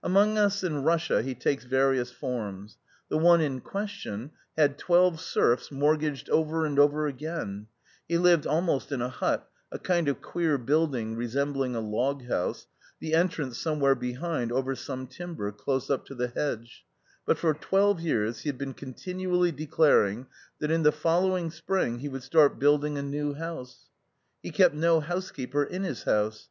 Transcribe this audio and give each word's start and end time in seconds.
Among 0.00 0.38
us 0.38 0.62
in 0.62 0.84
Russia 0.84 1.22
he 1.22 1.34
takes 1.34 1.64
various 1.64 2.12
forms. 2.12 2.78
The 3.08 3.18
one 3.18 3.40
in 3.40 3.60
question 3.60 4.30
had 4.56 4.78
twelve 4.78 5.18
serfs 5.18 5.72
mortgaged 5.72 6.30
over 6.30 6.64
and 6.64 6.78
over 6.78 7.08
again; 7.08 7.66
he 8.06 8.16
lived 8.16 8.46
almost 8.46 8.92
in 8.92 9.02
a 9.02 9.08
hut, 9.08 9.50
a 9.72 9.80
kind 9.80 10.06
of 10.06 10.22
queer 10.22 10.56
building 10.56 11.16
resembling 11.16 11.74
a 11.74 11.80
loghouse— 11.80 12.66
the 13.00 13.12
entrance 13.12 13.58
somewhere 13.58 13.96
behind 13.96 14.52
over 14.52 14.76
some 14.76 15.08
timber, 15.08 15.50
close 15.50 15.90
up 15.90 16.06
to 16.06 16.14
the 16.14 16.28
hedge; 16.28 16.84
but 17.26 17.36
for 17.36 17.52
twelve 17.52 17.98
years 17.98 18.42
he 18.42 18.48
had 18.50 18.58
been 18.58 18.74
continually 18.74 19.50
declaring 19.50 20.28
that 20.60 20.70
in 20.70 20.84
the 20.84 20.92
follow 20.92 21.36
ing 21.36 21.50
spring 21.50 21.98
he 21.98 22.08
would 22.08 22.22
start 22.22 22.60
building 22.60 22.98
a 22.98 23.02
new 23.02 23.34
house. 23.34 23.86
He 24.44 24.52
kept 24.52 24.76
no 24.76 25.00
housekeeper 25.00 25.64
in 25.64 25.82
his 25.82 26.04
house. 26.04 26.50